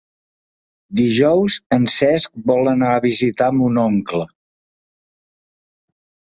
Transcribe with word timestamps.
Dijous 0.99 1.57
en 1.77 1.85
Cesc 1.97 2.33
vol 2.53 2.71
anar 2.73 2.89
a 2.95 3.05
visitar 3.05 3.53
mon 3.61 3.79
oncle. 3.85 4.27